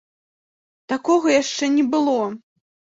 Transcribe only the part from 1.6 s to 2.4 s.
не было!